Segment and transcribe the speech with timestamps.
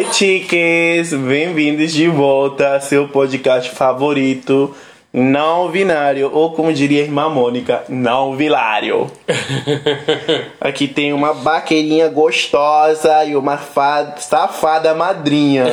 [0.00, 1.12] Oi, chiques!
[1.12, 4.74] Bem-vindos de volta ao seu podcast favorito,
[5.12, 9.10] não binário, ou como diria a irmã Mônica, não vilário.
[10.58, 15.66] Aqui tem uma baqueirinha gostosa e uma fada, safada madrinha.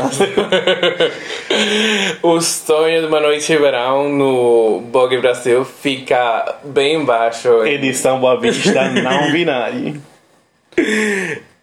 [2.22, 7.66] o sonho de uma noite de verão no Bog Brasil fica bem embaixo.
[7.66, 10.02] Edição Boa Vista, não binário.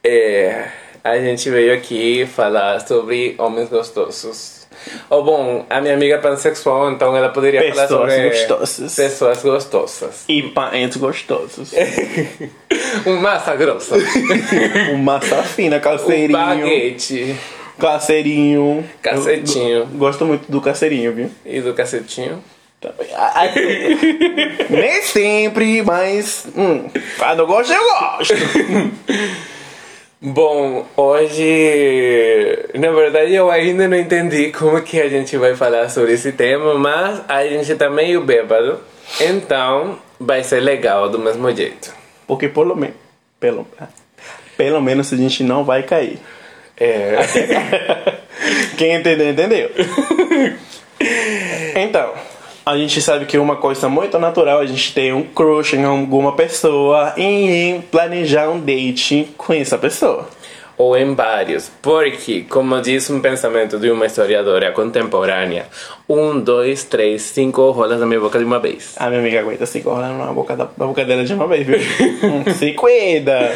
[0.02, 0.68] É,
[1.04, 4.64] a gente veio aqui falar sobre homens gostosos.
[5.08, 8.94] Ou bom, a minha amiga é pansexual, então ela poderia Pessoas falar sobre gostosas.
[8.96, 10.24] pessoas gostosas.
[10.28, 11.72] E paentes gostosos.
[13.06, 13.94] um massa grossa.
[14.92, 16.32] Um massa fina, um calceirinho.
[16.32, 17.36] baguete.
[17.78, 18.84] Caceirinho.
[19.02, 19.86] Cacetinho.
[19.94, 21.30] Gosto muito do caceirinho, viu?
[21.44, 22.42] E do cacetinho.
[24.70, 26.46] Nem sempre, mas.
[26.56, 28.34] Hum, quando eu gosto, eu gosto.
[30.26, 36.14] Bom, hoje, na verdade, eu ainda não entendi como que a gente vai falar sobre
[36.14, 38.80] esse tema, mas a gente tá meio bêbado,
[39.20, 41.92] então vai ser legal do mesmo jeito.
[42.26, 42.96] Porque pelo menos.
[43.38, 43.66] Pelo,
[44.56, 46.18] pelo menos a gente não vai cair.
[46.74, 47.16] É.
[48.78, 49.70] Quem entendeu, entendeu.
[51.76, 52.14] Então,
[52.66, 56.32] a gente sabe que uma coisa muito natural a gente ter um crush em alguma
[56.32, 60.28] pessoa e planejar um date com essa pessoa.
[60.76, 65.66] Ou em vários, porque, como diz um pensamento de uma historiadora contemporânea,
[66.08, 68.94] um, dois, três, cinco rolas na minha boca de uma vez.
[68.98, 71.64] A minha amiga aguenta cinco rolando na boca, da, na boca dela de uma vez,
[71.64, 71.78] viu?
[72.28, 73.52] Hum, Se cuida!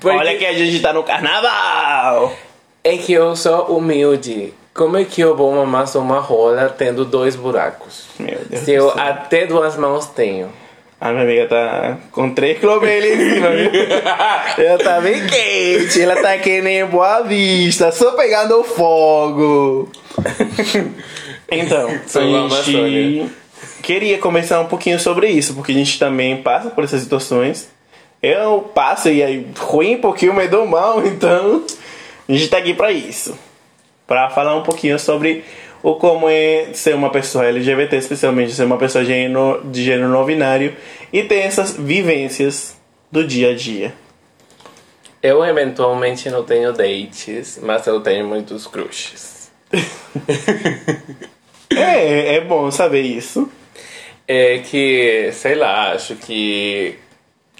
[0.00, 2.32] Porque- Olha que a gente tá no carnaval!
[2.82, 4.52] É que eu sou humilde.
[4.72, 8.06] Como é que eu vou mamar uma rola tendo dois buracos?
[8.18, 10.50] Meu Deus Se eu até duas mãos tenho.
[11.00, 13.70] A minha amiga tá com três clovelhas em cima, viu?
[14.64, 19.90] Ela tá bem quente, ela tá que nem Boa Vista, só pegando fogo.
[21.50, 23.30] Então, a gente
[23.82, 27.68] queria conversar um pouquinho sobre isso, porque a gente também passa por essas situações.
[28.22, 31.64] Eu passo e aí ruim porque eu me dou mal, então
[32.28, 33.36] a gente tá aqui pra isso.
[34.10, 35.44] Pra falar um pouquinho sobre
[35.84, 40.08] o como é ser uma pessoa LGBT, especialmente ser uma pessoa de gênero, de gênero
[40.08, 40.74] não binário
[41.12, 42.76] e ter essas vivências
[43.08, 43.94] do dia a dia.
[45.22, 49.48] Eu eventualmente não tenho dates, mas eu tenho muitos crushes.
[51.72, 53.48] É, é bom saber isso.
[54.26, 56.98] É que, sei lá, acho que.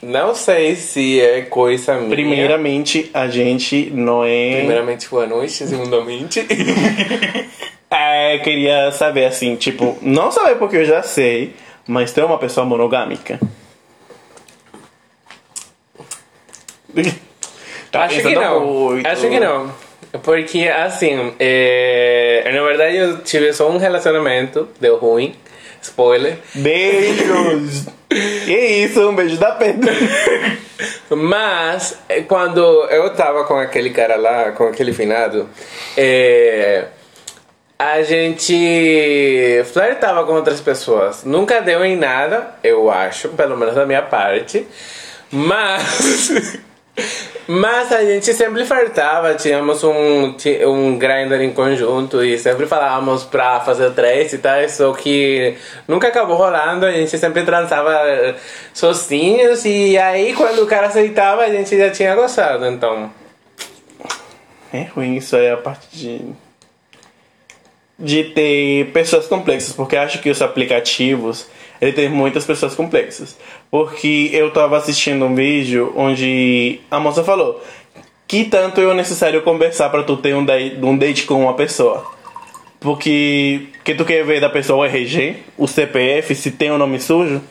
[0.02, 2.08] Não sei se é coisa minha.
[2.08, 4.56] Primeiramente, a gente não é.
[4.58, 5.52] Primeiramente, boa noite.
[5.66, 6.46] Segundamente.
[7.92, 11.52] É, queria saber assim, tipo, não saber porque eu já sei,
[11.88, 13.40] mas ter uma pessoa monogâmica.
[17.90, 18.64] Tá acho que não.
[18.64, 19.04] muito.
[19.04, 19.74] Acho que não.
[20.22, 22.48] Porque, assim, é...
[22.54, 25.34] na verdade eu tive só um relacionamento, deu ruim.
[25.82, 26.38] Spoiler.
[26.54, 27.86] Beijos!
[28.08, 29.90] que isso, um beijo da Pedro.
[31.10, 32.60] Mas, eh, quando
[32.90, 35.48] eu tava com aquele cara lá, com aquele finado,
[35.96, 36.86] é,
[37.78, 41.24] a gente flertava com outras pessoas.
[41.24, 44.66] Nunca deu em nada, eu acho, pelo menos da minha parte.
[45.30, 46.58] Mas.
[47.52, 50.36] Mas a gente sempre flertava, tínhamos um,
[50.68, 55.56] um grinder em conjunto e sempre falávamos pra fazer três e tal, só que
[55.88, 58.36] nunca acabou rolando, a gente sempre transava
[58.72, 63.10] sozinhos e aí quando o cara aceitava a gente já tinha gostado, então.
[64.72, 66.20] É ruim isso aí, a parte de.
[67.98, 71.48] De ter pessoas complexas, porque acho que os aplicativos
[71.80, 73.36] ele tem muitas pessoas complexas.
[73.70, 77.62] Porque eu tava assistindo um vídeo onde a moça falou
[78.30, 82.06] que tanto é necessário conversar para tu ter um date, um date com uma pessoa.
[82.78, 87.00] Porque que tu quer ver da pessoa o RG, o CPF, se tem o nome
[87.00, 87.42] sujo.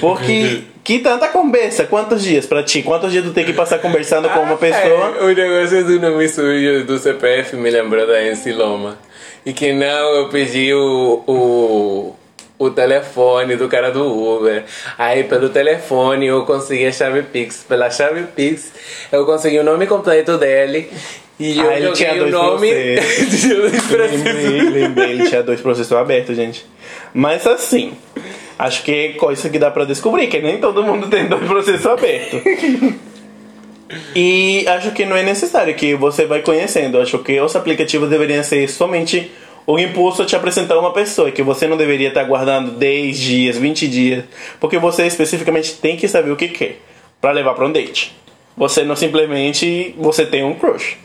[0.00, 2.82] Porque que tanta conversa, quantos dias pra ti?
[2.82, 5.14] Quantos dias tu tem que passar conversando com uma pessoa?
[5.20, 8.98] É, o negócio do nome sujo do CPF me lembrou da Enciloma.
[9.44, 12.16] E que não, eu pedi o, o,
[12.64, 14.64] o telefone do cara do Uber.
[14.98, 17.64] Aí pelo telefone eu consegui a chave Pix.
[17.68, 18.72] Pela chave Pix
[19.10, 20.90] eu consegui o nome completo dele.
[21.40, 22.70] E eu Ah, ele tinha joguei o dois nome.
[23.90, 26.64] Lembrei, lembrei, ele tinha dois processos abertos, gente.
[27.12, 27.94] Mas assim,
[28.58, 31.86] acho que é coisa que dá pra descobrir, que nem todo mundo tem dois processos
[31.86, 32.40] abertos.
[34.14, 36.98] E acho que não é necessário que você vai conhecendo.
[37.00, 39.30] Acho que os aplicativos deveriam ser somente
[39.66, 43.58] o impulso a te apresentar uma pessoa, que você não deveria estar guardando 10 dias,
[43.58, 44.24] 20 dias,
[44.60, 46.80] porque você especificamente tem que saber o que quer
[47.20, 48.16] para levar para um date.
[48.56, 50.96] Você não simplesmente você tem um crush.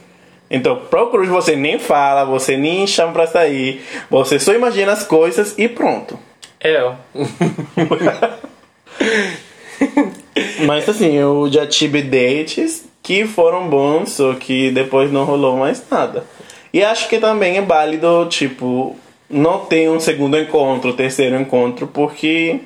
[0.50, 5.04] Então, pro crush você nem fala, você nem chama pra sair, você só imagina as
[5.04, 6.18] coisas e pronto.
[6.60, 6.96] Eu.
[10.66, 15.84] Mas assim, eu já tive dates que foram bons, só que depois não rolou mais
[15.90, 16.26] nada.
[16.74, 18.96] E acho que também é válido, tipo,
[19.30, 22.62] não ter um segundo encontro, terceiro encontro, porque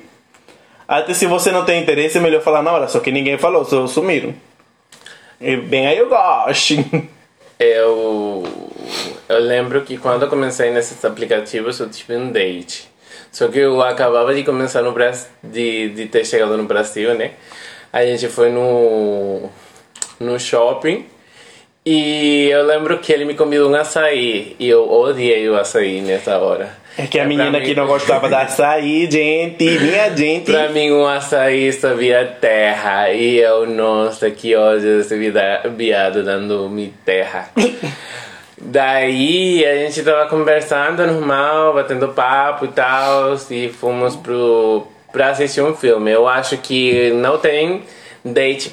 [0.86, 3.64] até se você não tem interesse é melhor falar na hora, só que ninguém falou,
[3.64, 4.34] só sumiram.
[5.40, 6.74] E bem aí eu gosto.
[7.64, 8.42] Eu,
[9.28, 12.90] eu lembro que quando eu comecei nesses aplicativos eu tive um date.
[13.30, 17.34] Só que eu acabava de começar no Brasil, de, de ter chegado no Brasil, né?
[17.92, 19.48] A gente foi no,
[20.18, 21.06] no shopping
[21.84, 26.38] e eu lembro que ele me convidou um açaí e eu odiei o açaí nessa
[26.38, 26.70] hora.
[26.96, 30.50] É que a É, menina mim- que não gostava da açaí, gente, minha gente.
[30.52, 33.10] Pra mim, um açaí sabia terra.
[33.10, 35.16] E eu, nossa, que ódio esse
[35.74, 37.48] viado dando-me terra.
[38.64, 45.60] Daí a gente tava conversando normal, batendo papo e tal, e fomos pro, pra assistir
[45.62, 46.10] um filme.
[46.12, 47.82] Eu acho que não tem
[48.24, 48.72] date,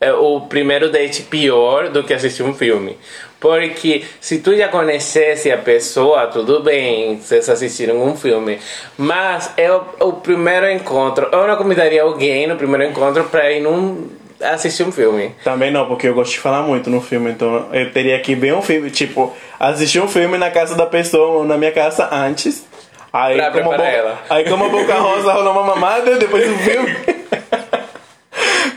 [0.00, 2.96] é o primeiro date pior do que assistir um filme.
[3.38, 8.58] Porque se tu já conhecesse a pessoa, tudo bem, vocês assistiram um filme.
[8.96, 11.28] Mas é o, o primeiro encontro.
[11.30, 14.08] Eu não convidaria alguém no primeiro encontro pra ir num,
[14.40, 15.34] assistir um filme.
[15.44, 18.54] Também não, porque eu gosto de falar muito no filme, então eu teria que ver
[18.54, 22.64] um filme, tipo, assistir um filme na casa da pessoa ou na minha casa antes.
[23.12, 24.18] Aí Pra como, boca, ela.
[24.30, 26.96] aí como boca rosa rola uma mamada, depois do filme.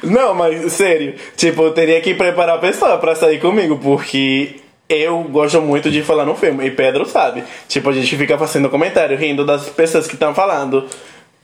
[0.04, 4.56] Não, mas sério, tipo, eu teria que preparar a pessoa pra sair comigo, porque
[4.90, 7.44] eu gosto muito de falar no filme, e Pedro sabe.
[7.68, 10.86] Tipo, a gente fica fazendo comentário, rindo das pessoas que estão falando,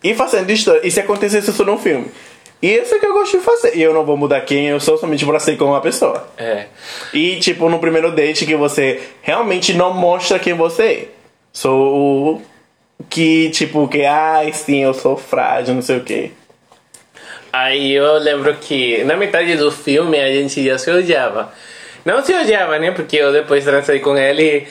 [0.04, 0.86] e fazendo história.
[0.86, 2.08] E se acontecesse isso num filme?
[2.62, 3.78] E isso é que eu gosto de fazer.
[3.78, 6.28] E eu não vou mudar quem eu sou somente pra sair com uma pessoa.
[6.38, 6.66] É.
[7.14, 11.08] E, tipo, no primeiro date que você realmente não mostra quem você é.
[11.54, 16.32] Sou o que, tipo, que, ai, sim, eu sou frágil, não sei o quê.
[17.52, 21.52] Aí eu lembro que na metade do filme a gente já se odiava.
[22.06, 22.92] Não se odiava, né?
[22.92, 24.68] Porque eu depois transei com ele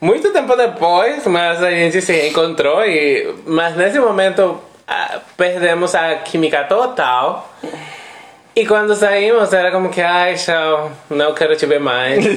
[0.00, 3.34] muito tempo depois, mas a gente se encontrou e...
[3.46, 7.52] Mas nesse momento ah, perdemos a química total.
[8.54, 12.24] E quando saímos era como que, ai, tchau, não quero te ver mais.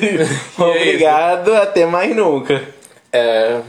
[0.60, 0.62] É.
[0.62, 2.62] Obrigado, até mais nunca.
[3.12, 3.60] É,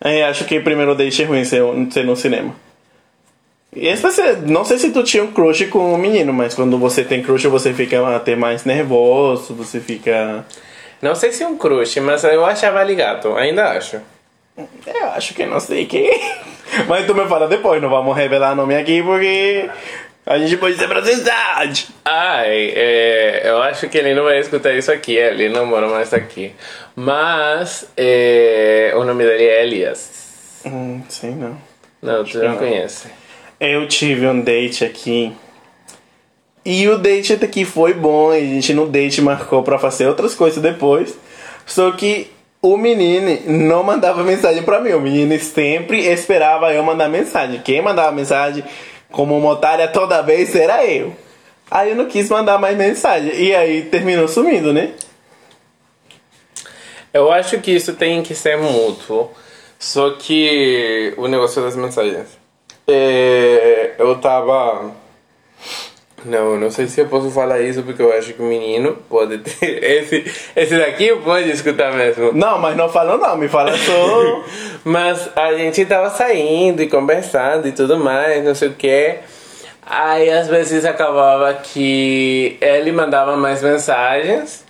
[0.00, 2.54] É, acho que primeiro date é ruim ser, ser no cinema.
[3.74, 6.76] Esse vai ser- não sei se tu tinha um crush com um menino, mas quando
[6.78, 10.44] você tem crush você fica até mais nervoso, você fica.
[11.00, 14.00] não sei se é um crush, mas eu achava ligado, ainda acho.
[14.56, 16.10] Eu acho que não sei quem.
[16.86, 19.68] Mas tu me fala depois, não vamos revelar nome aqui porque
[20.26, 21.72] a gente pode ser processado.
[22.04, 26.12] Ai, é, eu acho que ele não vai escutar isso aqui, ele não mora mais
[26.12, 26.52] aqui.
[26.94, 30.60] Mas é, o nome dele é Elias.
[30.66, 31.56] Hum, sei não.
[32.02, 32.56] Não, tu não não.
[32.58, 33.08] conhece.
[33.60, 35.30] Eu tive um date aqui.
[36.64, 38.30] E o date até que foi bom.
[38.30, 41.14] A gente no date marcou pra fazer outras coisas depois.
[41.66, 42.30] Só que
[42.62, 44.92] o menino não mandava mensagem pra mim.
[44.92, 47.60] O menino sempre esperava eu mandar mensagem.
[47.60, 48.64] Quem mandava mensagem
[49.12, 51.14] como uma otária toda vez era eu.
[51.70, 53.34] Aí eu não quis mandar mais mensagem.
[53.34, 54.92] E aí terminou sumindo, né?
[57.12, 59.30] Eu acho que isso tem que ser mútuo.
[59.78, 62.39] Só que o negócio das mensagens.
[62.90, 64.90] É, eu tava.
[66.24, 69.38] Não, não sei se eu posso falar isso porque eu acho que o menino pode
[69.38, 69.82] ter.
[69.82, 72.32] Esse, esse daqui pode escutar mesmo.
[72.32, 73.36] Não, mas não falou não.
[73.36, 74.44] Me fala só.
[74.84, 79.18] Mas a gente tava saindo e conversando e tudo mais, não sei o que.
[79.84, 84.64] Aí às vezes acabava que ele mandava mais mensagens,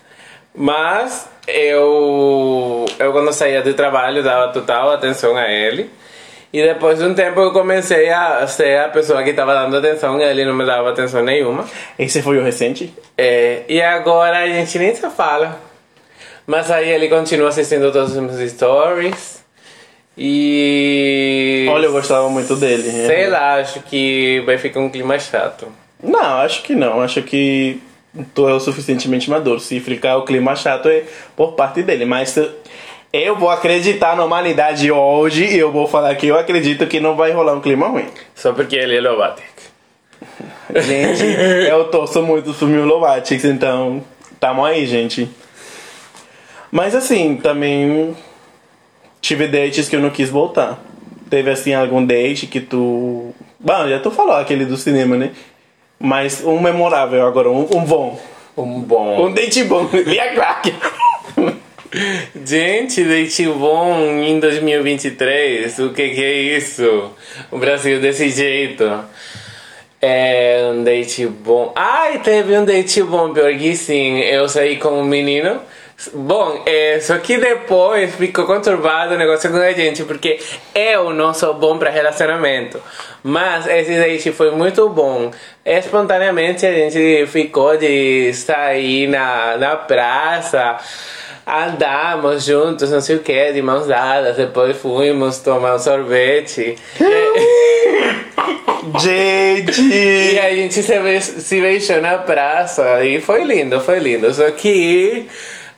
[0.55, 5.91] mas eu, eu quando saía do trabalho dava total atenção a ele.
[6.53, 10.21] E depois de um tempo eu comecei a ser a pessoa que estava dando atenção
[10.21, 11.65] e ele não me dava atenção nenhuma.
[11.97, 12.93] Esse foi o recente?
[13.17, 15.61] É, e agora a gente nem se fala.
[16.47, 19.45] Mas aí ele continua assistindo todos os meus stories.
[20.19, 21.67] E.
[21.71, 22.91] Olha, eu gostava muito dele.
[22.91, 25.69] Sei lá, acho que vai ficar um clima chato.
[26.03, 27.01] Não, acho que não.
[27.01, 27.81] Acho que
[28.35, 29.61] tu é o suficientemente maduro.
[29.61, 31.05] Se ficar o clima chato é
[31.37, 32.05] por parte dele.
[32.05, 32.37] Mas
[33.13, 37.17] eu vou acreditar na humanidade hoje e eu vou falar que eu acredito que não
[37.17, 38.07] vai rolar um clima ruim.
[38.35, 39.45] Só porque ele é Lovatic.
[40.75, 41.25] Gente,
[41.69, 44.05] eu torço muito pro Mil Lovatics, então
[44.39, 45.29] tamo aí, gente.
[46.71, 48.17] Mas assim, também
[49.21, 50.79] tive dates que eu não quis voltar.
[51.29, 53.35] Teve assim algum date que tu.
[53.59, 55.33] Bom, já tu falou aquele do cinema, né?
[55.99, 58.21] Mas um memorável agora, um, um bom.
[58.57, 59.27] Um bom.
[59.27, 59.89] Um date bom.
[59.93, 60.73] Lia Clark.
[62.47, 65.77] Gente, date bom em 2023.
[65.81, 67.11] O que, que é isso?
[67.51, 68.85] O Brasil desse jeito.
[70.01, 71.73] É um date bom.
[71.75, 74.21] Ai, teve um date bom, pior que sim.
[74.21, 75.61] Eu saí com um menino.
[76.15, 80.39] Bom, é, só que depois ficou conturbado o negócio com a gente, porque
[80.73, 82.81] eu não sou bom para relacionamento.
[83.23, 85.33] Mas esse date foi muito bom.
[85.67, 90.79] Espontaneamente a gente ficou de sair na, na praça
[91.47, 96.77] andamos juntos, não sei o que, de mãos dadas, depois fomos tomar um sorvete.
[98.99, 99.83] Gente!
[99.83, 104.33] E a gente se, be se beijou na praça e foi lindo, foi lindo.
[104.33, 105.27] Só que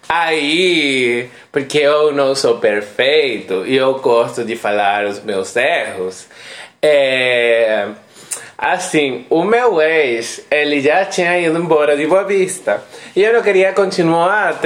[0.08, 6.26] aí, porque eu não sou perfeito e eu gosto de falar os meus erros,
[6.80, 7.88] é.
[8.64, 12.80] Assim, o meu ex, ele já tinha ido embora de Boa Vista.
[13.16, 14.60] E eu não queria continuar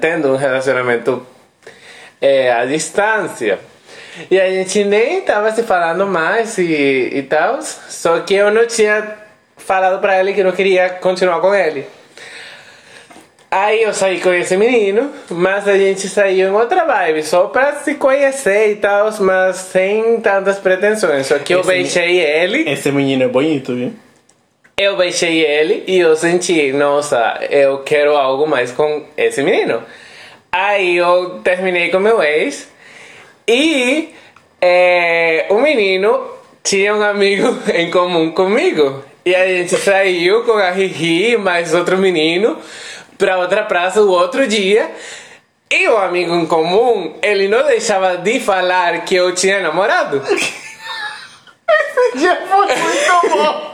[0.00, 1.24] tendo um relacionamento
[2.20, 3.60] é, à distância.
[4.28, 7.62] E a gente nem tava se falando mais e, e tal.
[7.62, 9.16] Só que eu não tinha
[9.56, 11.86] falado pra ele que não queria continuar com ele.
[13.50, 17.76] Aí eu saí com esse menino, mas a gente saiu em outra vibe, só pra
[17.76, 21.26] se conhecer e tal, mas sem tantas pretensões.
[21.26, 23.92] Só que eu Esse beijei ele, Esse menino é bonito, viu?
[24.78, 29.82] eu beijei ele e eu senti, nossa, eu quero algo mais com esse menino.
[30.52, 32.68] Aí eu terminei com meu ex
[33.48, 34.10] e
[34.60, 36.28] é, o menino
[36.62, 39.02] tinha um amigo em comum comigo.
[39.24, 42.58] E a gente saiu com a Riri mais outro menino
[43.16, 44.90] pra outra praça o outro dia.
[45.70, 50.22] E o amigo em comum, ele não deixava de falar que eu tinha namorado.
[52.16, 53.72] Já foi muito bom!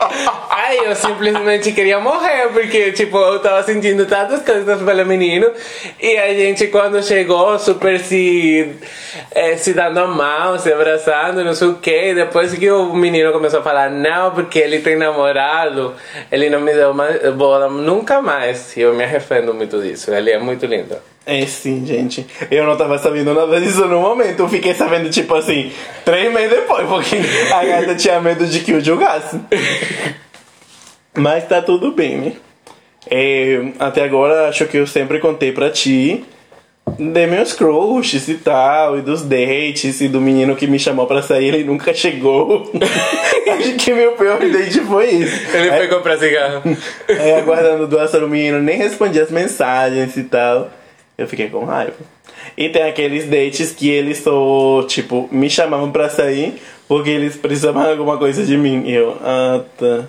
[0.50, 5.50] Aí eu simplesmente queria morrer, porque, tipo, eu tava sentindo tantas coisas pelo menino.
[6.00, 8.74] E a gente, quando chegou, super se,
[9.32, 12.14] eh, se dando mão, se abraçando, não sei o que.
[12.14, 15.94] Depois que o menino começou a falar, não, porque ele tem namorado,
[16.30, 18.76] ele não me deu mais, bola nunca mais.
[18.76, 20.12] E eu me arrependo muito disso.
[20.12, 20.96] Ele é muito lindo.
[21.24, 22.26] É sim, gente.
[22.50, 24.40] Eu não tava sabendo nada disso no momento.
[24.40, 25.70] Eu fiquei sabendo, tipo assim,
[26.04, 27.16] três meses depois, porque
[27.52, 29.38] a gata tinha medo de que eu julgasse.
[31.16, 32.32] Mas tá tudo bem, né?
[33.10, 36.24] É, até agora, acho que eu sempre contei pra ti
[36.98, 41.22] de meus crushes e tal, e dos dates, e do menino que me chamou pra
[41.22, 42.68] sair, ele nunca chegou.
[43.58, 45.56] acho que meu pior date foi isso.
[45.56, 46.62] Ele Aí- foi comprar cigarro.
[47.08, 50.70] Aí aguardando doação do menino, nem respondia as mensagens e tal.
[51.16, 51.94] Eu fiquei com raiva.
[52.56, 57.88] E tem aqueles dates que eles só, tipo, me chamavam pra sair porque eles precisavam
[57.88, 58.84] alguma coisa de mim.
[58.86, 60.06] E eu, ah, tá.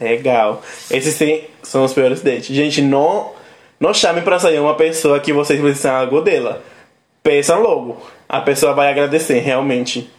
[0.00, 0.62] Legal.
[0.90, 2.46] Esses sim são os piores dates.
[2.46, 3.32] Gente, não,
[3.78, 6.62] não chame pra sair uma pessoa que vocês precisam algo dela.
[7.22, 8.00] Peçam logo.
[8.28, 10.10] A pessoa vai agradecer, realmente.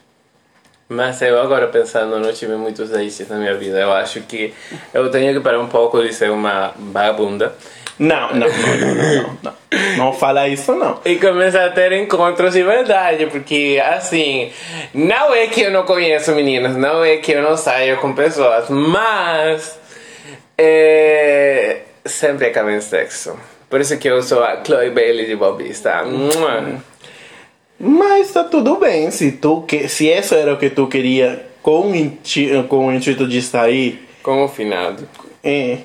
[0.88, 3.80] Mas eu agora pensando, não tive muitos dates na minha vida.
[3.80, 4.54] Eu acho que
[4.94, 7.56] eu tenho que parar um pouco de ser uma vagabunda
[8.00, 9.54] Não, não, não, não, não, não,
[9.98, 10.14] não.
[10.14, 11.00] Fala isso, não.
[11.06, 13.28] e começar a ter encontros de verdade.
[13.28, 14.52] Porque, assim,
[14.94, 18.70] não é que eu não conheço meninas, não é que eu não saio com pessoas,
[18.70, 19.80] mas
[20.58, 23.38] é, sempre acaba em sexo.
[23.70, 26.04] Por isso que eu sou a Chloe Bailey de Bobista.
[27.80, 31.92] Mas tá tudo bem, se tu que, se isso era o que tu queria com
[32.68, 35.08] com o intuito de sair, Com o finado.
[35.44, 35.78] é.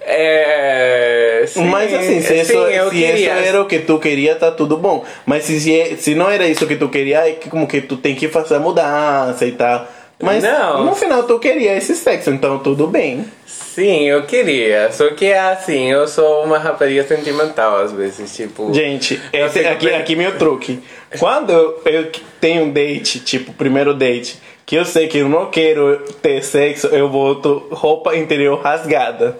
[0.00, 4.76] É, sim, Mas assim, se, isso, se isso era o que tu queria, tá tudo
[4.76, 5.04] bom.
[5.26, 7.96] Mas se, se, se não era isso que tu queria, é que como que tu
[7.96, 9.86] tem que fazer a mudança e tal.
[10.22, 10.84] Mas Não.
[10.84, 13.24] no final tu queria esse sexo, então tudo bem.
[13.46, 14.90] Sim, eu queria.
[14.92, 18.72] Só que é assim, eu sou uma rapariga sentimental às vezes, tipo.
[18.72, 20.78] Gente, esse, aqui, bem- aqui meu truque.
[21.18, 22.10] Quando eu, eu
[22.40, 26.86] tenho um date, tipo, primeiro date, que eu sei que eu não quero ter sexo,
[26.88, 29.36] eu boto roupa interior rasgada.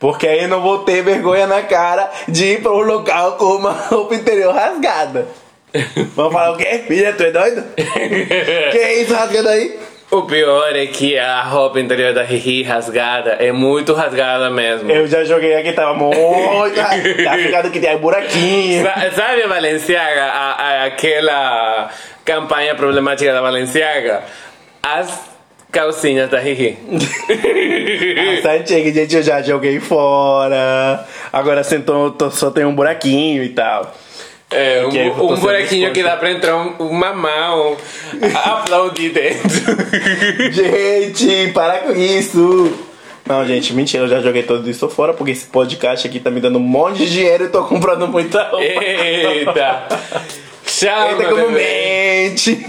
[0.00, 3.44] Porque aí eu não vou ter vergonha na cara de ir para um local com
[3.56, 5.26] uma roupa interior rasgada.
[6.14, 6.82] Vamos falar o quê?
[6.86, 7.62] Filha, tu é doido?
[7.76, 9.78] que é isso rasgando aí?
[10.10, 14.90] O pior é que a roupa interior da Riri rasgada é muito rasgada mesmo.
[14.90, 16.16] Eu já joguei aqui, tava muito.
[17.24, 18.82] Tá ficado que tem buraquinho.
[18.84, 21.90] Sa- Sabe a Balenciaga, a, a- aquela
[22.24, 24.22] campanha problemática da Balenciaga?
[24.96, 25.20] As
[25.70, 26.78] calcinhas da Riri.
[28.38, 31.04] Essa antiga, gente, eu já joguei fora.
[31.32, 33.94] Agora sentou, tô- só tem um buraquinho e tal.
[34.50, 37.76] É, um, aí um buraquinho que dá pra entrar um- uma mão
[38.44, 39.48] aplaudir dentro.
[40.52, 42.72] Gente, para com isso.
[43.26, 46.40] Não, gente, mentira, eu já joguei tudo isso fora, porque esse podcast aqui tá me
[46.40, 48.64] dando um monte de dinheiro e tô comprando muita roupa.
[48.64, 49.86] Eita!
[50.64, 52.64] Chama, Eita, como mente!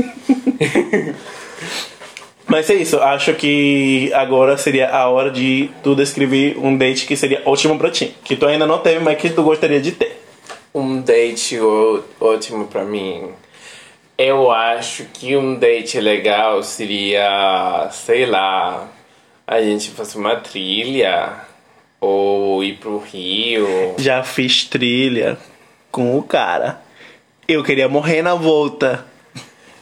[2.59, 7.15] Mas é isso, acho que agora seria a hora de tu descrever um date que
[7.15, 8.13] seria ótimo pra ti.
[8.21, 10.21] Que tu ainda não teve, mas que tu gostaria de ter.
[10.75, 11.57] Um date
[12.19, 13.29] ótimo pra mim.
[14.17, 18.89] Eu acho que um date legal seria, sei lá,
[19.47, 21.35] a gente fazer uma trilha
[22.01, 23.95] ou ir pro Rio.
[23.97, 25.37] Já fiz trilha
[25.89, 26.81] com o cara.
[27.47, 29.05] Eu queria morrer na volta.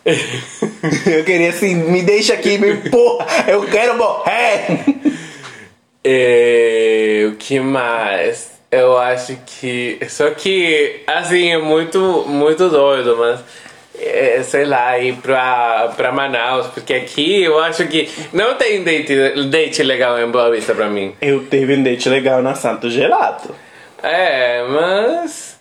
[1.06, 3.26] eu queria assim, me deixa aqui, me empurra.
[3.48, 4.86] Eu quero morrer.
[6.04, 8.52] É, o que mais?
[8.72, 10.00] Eu acho que.
[10.08, 13.42] Só que, assim, é muito, muito doido, mas.
[14.00, 19.16] é, sei lá, ir pra, pra Manaus, porque aqui eu acho que não tem date,
[19.50, 21.14] date legal em Boa Vista pra mim.
[21.22, 23.54] Eu teve um date legal na Santo Gelato.
[24.04, 25.57] É, mas.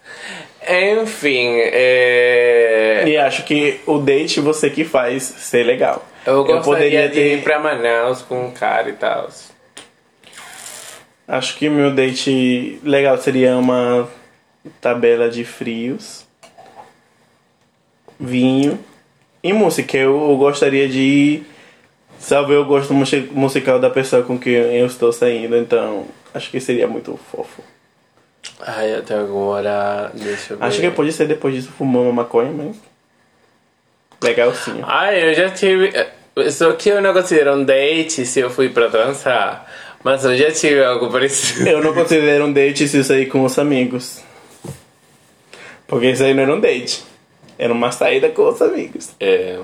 [0.68, 6.04] Enfim, é, E acho que o date você que faz ser legal.
[6.26, 7.38] eu gostaria poderia de ter.
[7.38, 9.28] ir pra Manaus com um cara e tal.
[11.28, 14.08] Acho que meu date legal seria uma
[14.80, 16.25] tabela de frios,
[18.18, 18.78] vinho
[19.42, 19.96] e música.
[19.96, 21.42] Eu, eu gostaria de.
[22.18, 26.58] Salve eu gosto musi- musical da pessoa com quem eu estou saindo, então acho que
[26.61, 27.62] seria muito fofo.
[28.61, 30.11] Ai, até agora.
[30.15, 30.65] Deixa eu ver.
[30.65, 32.77] Acho que pode ser depois disso fumar uma maconha, mas.
[34.23, 34.85] Legalzinho.
[34.87, 35.93] Ai, eu já tive.
[36.51, 39.71] Só que eu não considero um date se eu fui pra dançar.
[40.03, 41.69] Mas eu já tive algo parecido.
[41.69, 44.23] Eu não considero um date se eu sair com os amigos.
[45.87, 47.05] Porque isso aí não era um date.
[47.59, 49.11] Era uma saída com os amigos.
[49.19, 49.59] É.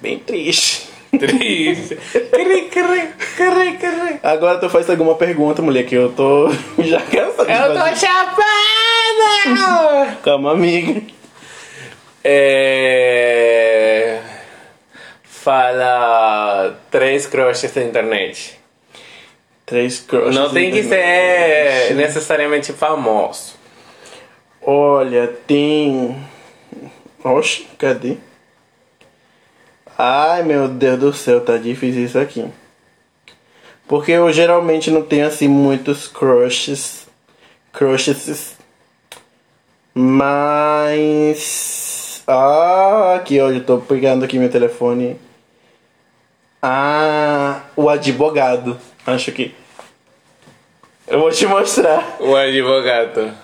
[0.00, 0.89] Bem triste.
[1.18, 1.96] Triste.
[1.96, 4.20] Cri, cri, cri, cri.
[4.22, 8.46] Agora tu faz alguma pergunta, mulher, que eu tô já cansado Eu tô chapada!
[10.22, 11.02] Calma, amiga.
[12.22, 14.20] É.
[15.24, 18.58] Fala três crushes da internet.
[19.66, 20.34] Três crushes.
[20.34, 23.54] Não tem que ser necessariamente famoso.
[24.62, 26.16] Olha, tem...
[27.24, 28.16] Oxe, cadê?
[30.02, 32.42] Ai, meu Deus do céu, tá difícil isso aqui.
[33.86, 37.06] Porque eu geralmente não tenho, assim, muitos crushes.
[37.70, 38.56] Crushes.
[39.92, 41.02] Mas...
[42.26, 45.20] Ah, aqui, ó, eu tô pegando aqui meu telefone.
[46.62, 48.80] Ah, o advogado.
[49.06, 49.54] Acho que...
[51.06, 52.16] Eu vou te mostrar.
[52.20, 53.34] O advogado.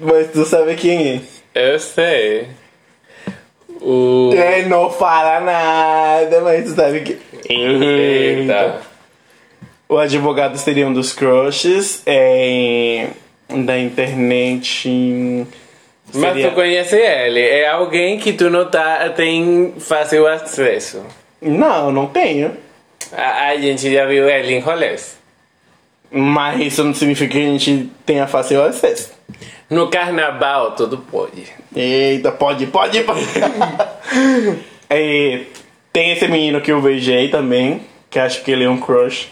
[0.00, 1.22] Mas tu sabe quem é?
[1.54, 2.60] Eu sei.
[3.82, 4.30] O.
[4.32, 7.18] Ele não fala nada, mas tu sabe que.
[7.48, 8.80] Eita.
[9.88, 13.08] O advogado seria um dos crushes é,
[13.48, 15.46] da internet.
[16.14, 17.40] Mas seria- tu conhece ele?
[17.40, 21.04] É alguém que tu não tá, tem fácil acesso.
[21.40, 22.56] Não, não tenho.
[23.12, 25.18] A, a gente já viu ele em rolês.
[26.10, 29.10] Mas isso não significa que a gente tenha fácil acesso.
[29.70, 31.46] No carnaval tudo pode.
[31.74, 33.20] Eita, pode, pode, pode.
[34.88, 35.40] É,
[35.92, 39.28] tem esse menino que eu beijei também, que acho que ele é um crush.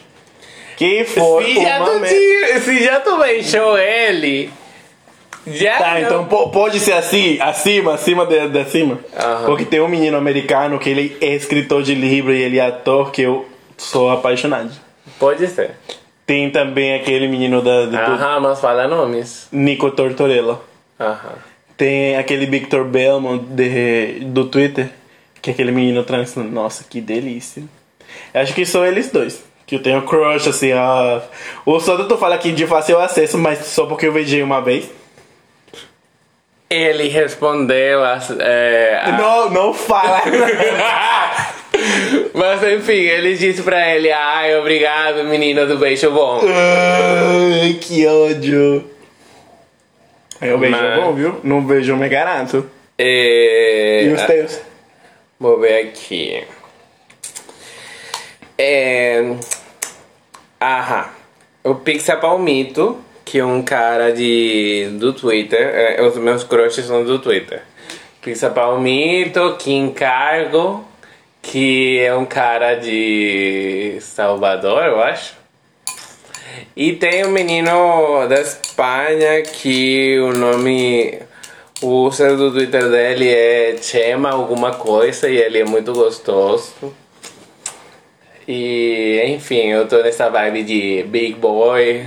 [0.77, 4.51] Que foi Se já, tu, me- se já tu beijou ele,
[5.47, 8.99] já Tá, não- então po- pode ser assim, acima, acima de, de cima.
[9.15, 9.45] Aham.
[9.45, 13.11] Porque tem um menino americano que ele é escritor de livro e ele é ator
[13.11, 14.71] que eu sou apaixonado.
[15.19, 15.73] Pode ser.
[16.31, 19.49] Tem também aquele menino da, do Aham, mas fala nomes.
[19.51, 20.61] Nico Tortorella.
[21.01, 21.33] Aham.
[21.77, 24.91] Tem aquele Victor Belmont de, do Twitter,
[25.43, 26.37] que é aquele menino trans.
[26.37, 27.65] Nossa, que delícia.
[28.33, 29.43] Acho que são eles dois.
[29.67, 31.21] Que eu tenho crush, assim, ah.
[31.67, 34.89] O Soda tu fala aqui de fácil acesso, mas só porque eu beijei uma vez.
[36.71, 40.23] Ele respondeu as, é, a- Não, não fala.
[42.35, 46.41] Mas enfim, ele disse pra ele, ai, obrigado, menino do beijo bom.
[46.45, 48.89] Ai, que ódio.
[50.41, 51.41] Eu beijo Mas- bom, viu?
[51.45, 52.69] Não beijo, me garanto.
[52.99, 54.61] É, E os teus?
[55.39, 56.43] Vou ver aqui.
[58.59, 59.35] É...
[60.61, 61.07] Aham.
[61.65, 65.61] O Pixel Palmito, que é um cara de, do Twitter.
[65.61, 67.63] é, os meus crushes são do Twitter.
[68.23, 70.85] Pixel Palmito, Kim Cargo,
[71.43, 75.35] que é um cara de Salvador, eu acho.
[76.77, 81.19] E tem um menino da Espanha que o nome.
[81.83, 86.95] O user do Twitter dele é Chema alguma coisa e ele é muito gostoso.
[88.47, 92.05] E, enfim, eu tô nessa vibe de big boy,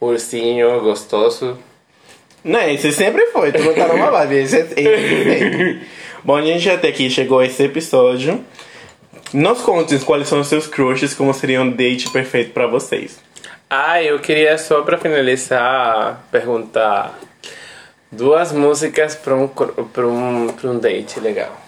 [0.00, 1.58] ursinho, gostoso.
[2.44, 5.80] Né, esse sempre foi, tu não tá numa vibe, esse, esse sempre.
[6.24, 8.44] Bom, a gente até aqui chegou esse episódio.
[9.32, 13.18] Nos conte quais são os seus crushes, como seria um date perfeito pra vocês.
[13.68, 17.18] Ah, eu queria só pra finalizar perguntar
[18.10, 21.60] duas músicas pra um, pra um, pra um date legal.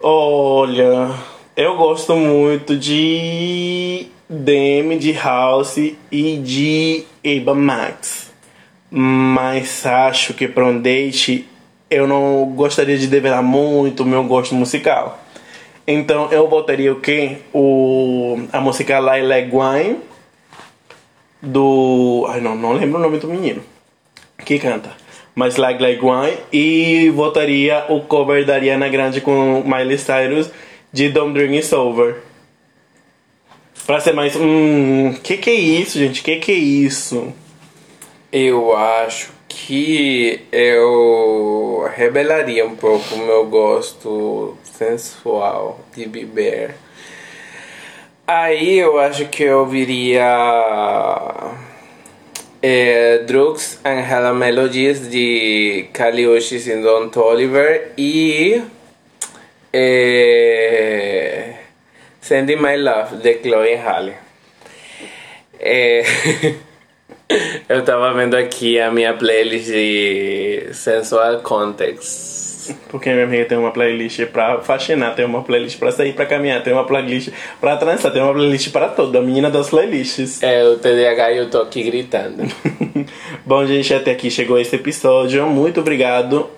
[0.00, 1.14] Olha,
[1.56, 5.76] eu gosto muito de Demi, de House
[6.10, 8.32] e de Eva Max.
[8.90, 11.48] Mas acho que para um date
[11.92, 15.18] eu não gostaria de develar muito o meu gosto musical.
[15.86, 17.38] Então eu botaria o quê?
[17.52, 19.98] O, a música Laila Guine
[21.40, 22.26] do.
[22.28, 23.62] Ai não, não lembro o nome do menino
[24.44, 24.90] que canta.
[25.34, 30.50] Mas Like Like Wine e votaria o cover da Ariana Grande com Miley Cyrus
[30.92, 32.16] de Don't Drink It's Over.
[33.86, 34.36] Pra ser mais.
[34.36, 35.14] Hum.
[35.22, 36.22] Que que é isso, gente?
[36.22, 37.32] Que que é isso?
[38.30, 46.74] Eu acho que eu revelaria um pouco o meu gosto sensual de beber.
[48.26, 50.24] Aí eu acho que eu ouviria
[52.62, 58.62] é, Drugs and Hella Melodies de Kali Uchis e Don Toliver e
[59.72, 61.54] é,
[62.20, 64.14] Sending My Love de Chloe Halle.
[65.58, 66.02] É,
[67.68, 72.42] eu tava vendo aqui a minha playlist de Sensual Context.
[72.88, 76.62] Porque minha amiga tem uma playlist pra faxinar, tem uma playlist pra sair pra caminhar,
[76.62, 77.30] tem uma playlist
[77.60, 79.18] pra trançar, tem uma playlist para tudo.
[79.18, 80.42] A menina das playlists.
[80.42, 82.44] É, o TDAH e eu tô aqui gritando.
[83.44, 85.44] Bom, gente, até aqui chegou esse episódio.
[85.46, 86.48] Muito obrigado.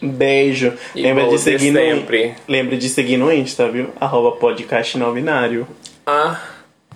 [0.00, 0.72] Beijo.
[0.96, 2.34] E Lembra de seguir no sempre.
[2.48, 3.90] Lembra de seguir no Insta, viu?
[4.00, 5.66] Arroba podcast não binário.
[6.04, 6.40] Ah.